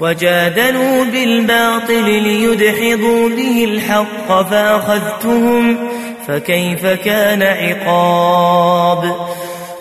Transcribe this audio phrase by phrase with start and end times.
[0.00, 5.76] وجادلوا بالباطل ليدحضوا به الحق فأخذتهم
[6.26, 9.14] فكيف كان عقاب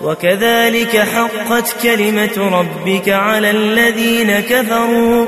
[0.02, 5.26] وكذلك حقت كلمة ربك على الذين كفروا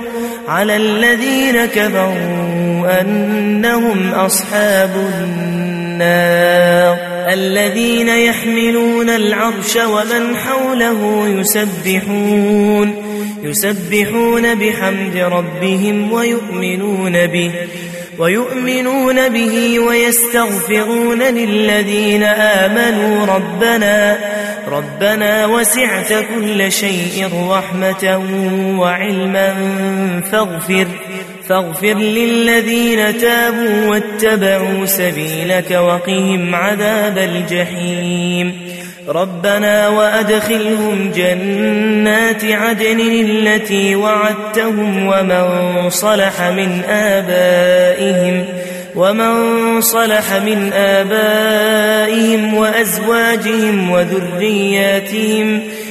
[0.48, 4.90] على الذين كفروا أنهم أصحاب
[5.24, 6.98] النار
[7.34, 13.11] الذين يحملون العرش ومن حوله يسبحون
[13.44, 17.52] يسبحون بحمد ربهم ويؤمنون به
[18.20, 23.26] ويؤمنون به ويستغفرون للذين آمنوا.
[23.26, 24.18] ربنا
[24.68, 28.22] ربنا وسعت كل شيء رحمة
[28.80, 29.54] وعلما.
[30.32, 30.88] فاغفر
[31.50, 38.71] فاغفر للذين تابوا واتبعوا سبيلك وقهم عذاب الجحيم.
[39.12, 48.46] ربنا وأدخلهم جنات عدن التي وعدتهم ومن صلح من آبائهم
[48.96, 55.62] ومن صلح من آبائهم وأزواجهم وذرياتهم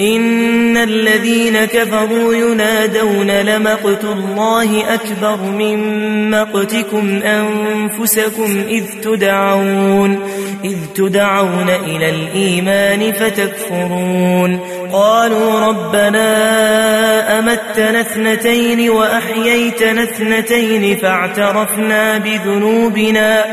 [0.00, 10.18] إن الذين كفروا ينادون لمقت الله أكبر من مقتكم أنفسكم إذ تدعون
[10.64, 14.60] إذ تدعون إلى الإيمان فتكفرون
[14.92, 16.28] قالوا ربنا
[17.38, 23.44] أمتنا اثنتين وأحييتنا اثنتين فاعترفنا بذنوبنا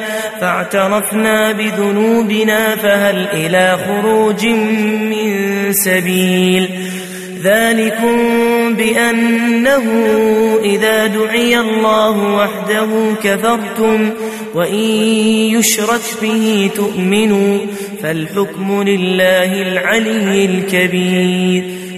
[0.42, 5.34] فاعترفنا بذنوبنا فهل إلى خروج من
[5.74, 6.87] سبيل؟
[7.44, 8.18] ذلكم
[8.74, 9.84] بأنه
[10.64, 12.88] إذا دعي الله وحده
[13.24, 14.10] كفرتم
[14.56, 14.84] وإن
[15.56, 17.58] يشرك به تؤمنوا
[18.04, 21.77] فالحكم لله العلي الكبير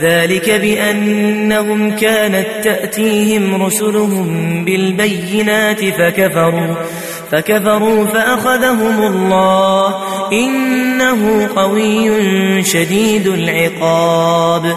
[0.00, 6.74] ذلك بأنهم كانت تأتيهم رسلهم بالبينات فكفروا
[7.32, 9.94] فكفروا فأخذهم الله
[10.32, 14.76] إنه قوي شديد العقاب.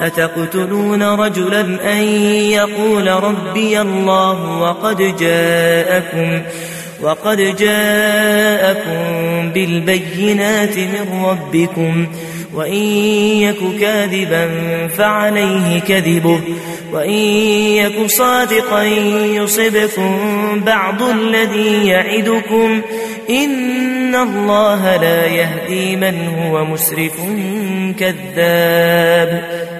[0.00, 1.60] أتقتلون رجلا
[1.92, 2.02] أن
[2.50, 6.42] يقول ربي الله وقد جاءكم
[7.02, 9.00] وقد جاءكم
[9.50, 12.06] بالبينات من ربكم
[12.54, 12.82] وإن
[13.42, 14.48] يك كاذبا
[14.88, 16.40] فعليه كذبه
[16.92, 18.84] وإن يك صادقا
[19.24, 20.18] يصبكم
[20.66, 22.80] بعض الذي يعدكم.
[23.30, 27.16] إن الله لا يهدي من هو مسرف
[27.98, 29.79] كذاب.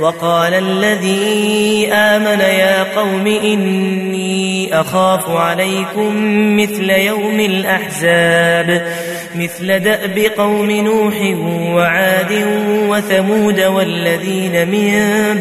[0.00, 6.12] وقال الذي آمن يا قوم إني أخاف عليكم
[6.56, 8.92] مثل يوم الأحزاب.
[9.34, 11.14] مثل دأب قوم نوح
[11.74, 12.46] وعاد
[12.88, 14.92] وثمود والذين من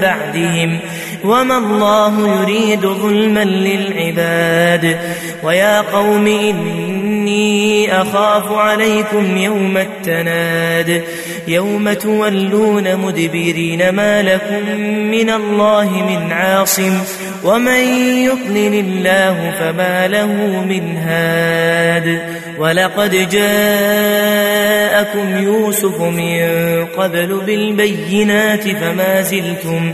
[0.01, 0.79] بعدهم
[1.23, 4.97] وما الله يريد ظلما للعباد
[5.43, 11.03] ويا قوم إني أخاف عليكم يوم التناد
[11.47, 14.81] يوم تولون مدبرين ما لكم
[15.11, 16.97] من الله من عاصم
[17.43, 17.79] ومن
[18.23, 20.33] يضلل الله فما له
[20.65, 24.57] من هاد ولقد جاءكم
[25.44, 26.39] يوسف من
[26.86, 29.94] قبل بالبينات فما زلتم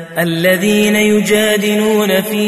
[0.19, 2.47] الذين يجادلون في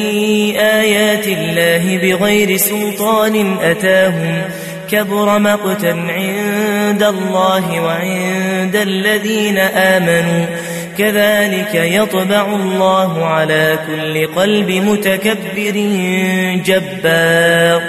[0.60, 4.42] آيات الله بغير سلطان أتاهم
[4.92, 10.46] كبر مقتا عند الله وعند الذين آمنوا
[10.98, 15.76] كذلك يطبع الله على كل قلب متكبر
[16.66, 17.82] جبار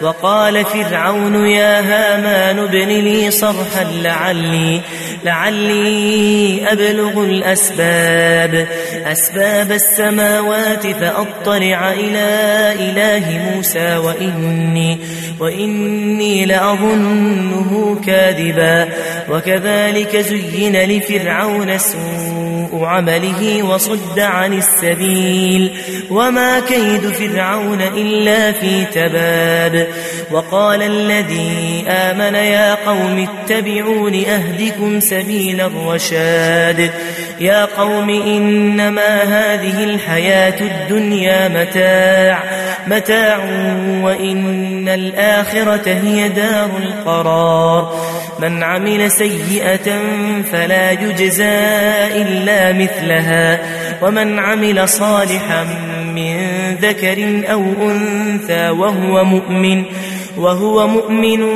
[0.00, 4.80] وقال فرعون يا هامان ابن لي صرحا لعلي
[5.24, 8.66] لعلي أبلغ الأسباب
[9.06, 14.98] أسباب السماوات فأطلع إلى إله موسى وإني
[15.40, 18.88] وإني لأظنه كاذبا
[19.30, 25.70] وكذلك زين لفرعون سوء عمله وصد عن السبيل
[26.10, 29.88] وما كيد فرعون إلا في تباب
[30.30, 36.90] وقال الذي آمن يا قوم اتبعون أهدكم سبيل الرشاد
[37.40, 42.42] يا قوم إنما هذه الحياة الدنيا متاع
[42.86, 43.38] متاع
[44.02, 47.94] وإن الآخرة هي دار القرار.
[48.38, 50.00] من عمل سيئة
[50.52, 51.58] فلا يجزى
[52.22, 53.60] إلا مثلها.
[54.02, 55.64] ومن عمل صالحا
[56.14, 56.36] من
[56.80, 59.84] ذكر أو أنثى وهو مؤمن
[60.36, 61.46] وهو مؤمن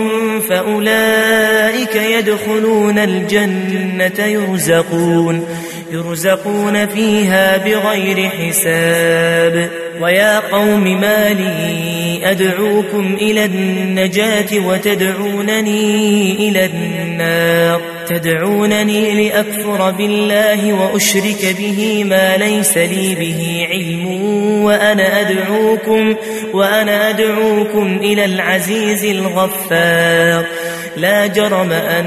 [0.49, 5.46] فأولئك يدخلون الجنة يرزقون.
[5.92, 9.70] يرزقون فيها بغير حساب.
[10.00, 17.80] ويا قوم ما لي أدعوكم إلى النجاة وتدعونني إلى النار.
[18.09, 24.06] تدعونني لأكفر بالله وأشرك به ما ليس لي به علم.
[24.64, 26.14] وأنا أدعوكم
[26.52, 30.44] وأنا أدعوكم إلى العزيز الغفار.
[30.97, 32.06] لا جرم أن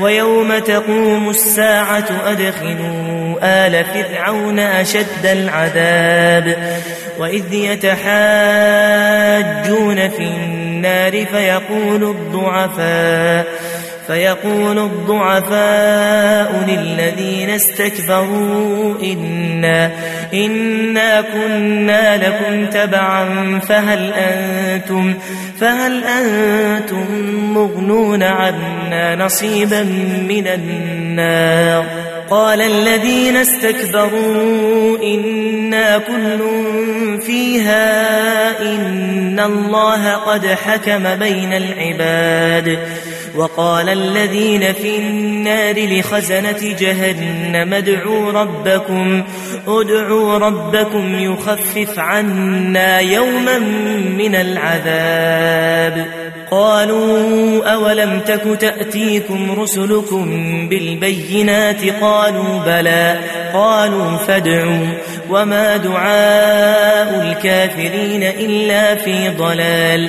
[0.00, 6.56] ويوم تقوم الساعة أدخلوا آل فرعون أشد العذاب
[7.18, 7.98] وإذ يتحاجون
[10.08, 13.46] في النار فيقول الضعفاء
[14.06, 19.90] فيقول الضعفاء للذين استكبروا إنا,
[20.34, 25.14] إنا كنا لكم تبعا فهل أنتم,
[25.60, 27.06] فهل أنتم
[27.54, 29.82] مغنون عنا نصيبا
[30.28, 31.84] من النار؟
[32.30, 36.38] قال الذين استكبروا إنا كل
[37.26, 42.78] فيها إن الله قد حكم بين العباد.
[43.36, 49.22] وقال الذين في النار لخزنة جهنم ادعوا ربكم
[49.68, 53.58] ادعوا ربكم يخفف عنا يوما
[54.18, 56.06] من العذاب.
[56.50, 60.26] قالوا أولم تك تأتيكم رسلكم
[60.68, 63.18] بالبينات؟ قالوا بلى.
[63.54, 64.86] قالوا فادعوا.
[65.30, 70.08] وما دعاء الكافرين إلا في ضلال.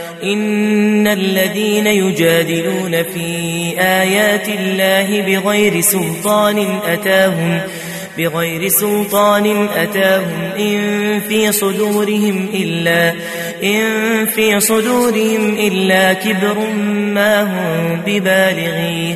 [0.23, 3.25] إن الذين يجادلون في
[3.79, 7.61] آيات الله بغير سلطان أتاهم
[8.17, 13.13] بغير سلطان أتاهم إن في صدورهم إلا
[13.63, 16.69] إن في صدورهم إلا كبر
[17.13, 19.15] ما هم ببالغيه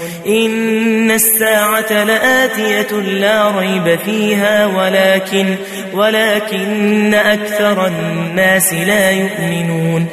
[0.27, 5.55] إن الساعة لآتية لا ريب فيها ولكن
[5.93, 10.07] ولكن أكثر الناس لا يؤمنون.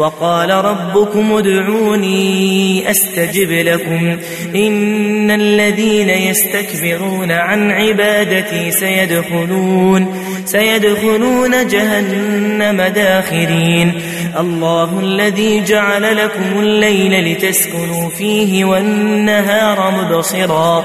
[0.00, 4.16] وقال ربكم ادعوني أستجب لكم.
[4.54, 10.14] إن الذين يستكبرون عن عبادتي سيدخلون
[10.44, 13.92] سيدخلون جهنم داخرين.
[14.40, 20.84] الله الذي جعل لكم الليل لتسكنوا فيه والنهار مبصرا.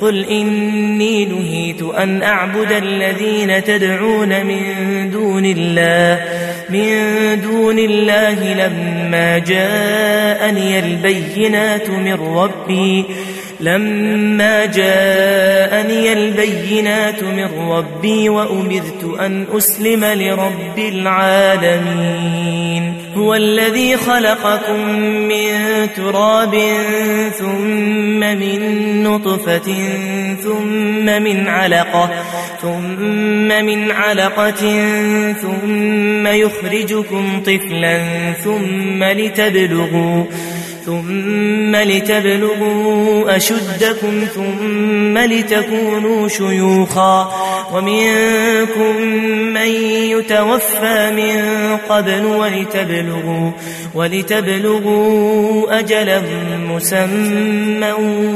[0.00, 4.60] قل إني نهيت أن أعبد الذين تدعون من
[5.10, 6.24] دون الله
[6.70, 13.04] من دون الله لما جاءني البينات من ربي.
[13.60, 22.30] لما جاءني البينات من ربي وأمرت أن أسلم لرب العالمين.
[23.16, 25.52] هو الذي خلقكم من
[25.96, 26.54] تراب
[27.38, 29.74] ثم من نطفة
[30.42, 32.10] ثم من علقة
[32.62, 34.60] ثم من علقة
[35.32, 38.02] ثم يخرجكم طفلا
[38.32, 40.24] ثم لتبلغوا
[40.86, 47.32] ثم لتبلغوا أشدكم ثم لتكونوا شيوخا
[47.74, 48.96] ومنكم
[49.52, 49.66] من
[50.10, 53.50] يتوفى من قبل ولتبلغوا,
[53.94, 56.22] ولتبلغوا أجلا
[56.68, 57.92] مسمى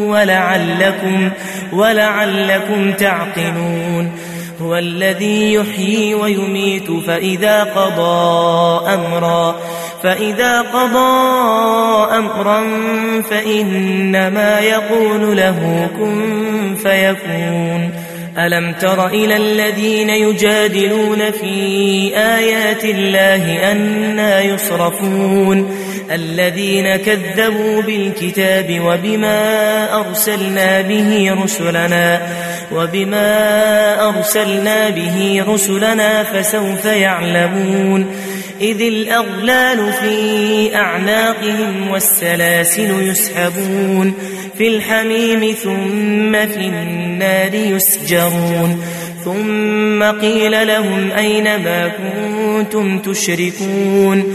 [0.07, 1.31] ولعلكم,
[1.73, 4.13] ولعلكم تعقلون
[4.61, 9.57] هو الذي يحيي ويميت فإذا قضى أمرا
[10.05, 12.65] فإذا قضى أمرا
[13.31, 17.91] فإنما يقول له كن فيكون.
[18.39, 25.71] ألم تر إلى الذين يجادلون في آيات الله أنا يصرفون؟
[26.11, 29.39] الذين كذبوا بالكتاب وبما
[30.01, 32.21] أرسلنا به رسلنا
[32.75, 38.07] وبما أرسلنا به رسلنا فسوف يعلمون
[38.61, 44.15] إذ الأغلال في أعناقهم والسلاسل يسحبون
[44.59, 48.85] في الحميم ثم في النار يسجرون
[49.25, 54.35] ثم قيل لهم أين ما كنتم تشركون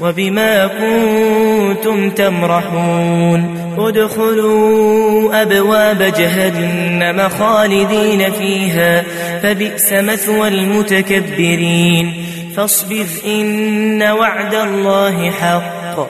[0.00, 9.04] وبما كنتم تمرحون ادخلوا أبواب جهنم خالدين فيها
[9.42, 12.12] فبئس مثوى المتكبرين
[12.56, 16.08] فاصبر إن وعد الله حق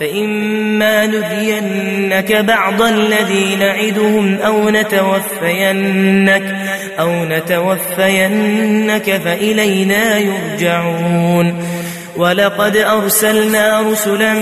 [0.00, 6.56] فإما نرينك بعض الذي نعدهم أو نتوفينك
[7.00, 11.79] أو نتوفينك فإلينا يرجعون
[12.20, 14.34] ولقد أرسلنا رسلا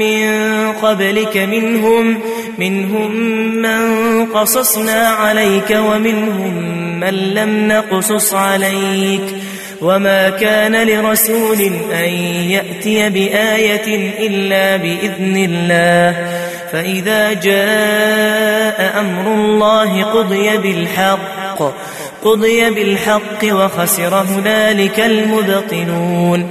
[0.00, 0.28] من
[0.72, 2.20] قبلك منهم
[2.58, 3.16] منهم
[3.62, 3.80] من
[4.26, 6.54] قصصنا عليك ومنهم
[7.00, 9.22] من لم نقصص عليك.
[9.80, 11.60] وما كان لرسول
[11.92, 12.08] أن
[12.50, 13.88] يأتي بآية
[14.26, 16.26] إلا بإذن الله.
[16.72, 21.74] فإذا جاء أمر الله قضي بالحق
[22.24, 26.50] قضي بالحق وخسر هنالك المبطنون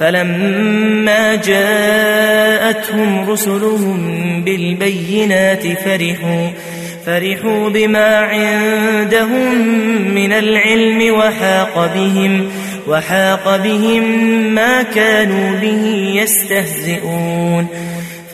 [0.00, 3.98] فلما جاءتهم رسلهم
[4.44, 6.50] بالبينات فرحوا
[7.06, 9.68] فرحوا بما عندهم
[10.14, 12.50] من العلم وحاق بهم
[12.88, 14.02] وحاق بهم
[14.54, 17.66] ما كانوا به يستهزئون.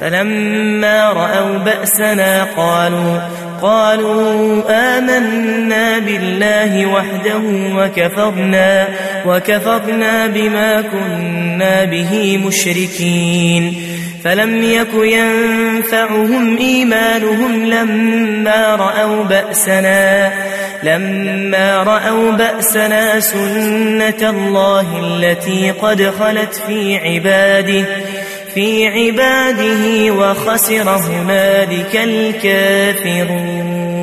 [0.01, 3.19] فلما رأوا بأسنا قالوا
[3.63, 7.41] قالوا آمنا بالله وحده
[7.77, 8.89] وكفرنا
[9.27, 13.75] وكفرنا بما كنا به مشركين.
[14.25, 20.33] فلم يك ينفعهم إيمانهم لما رأوا بأسنا
[20.83, 27.85] لما رأوا بأسنا سنة الله التي قد خلت في عباده.
[28.57, 33.96] في عباده وخسر هنالك الكافرون.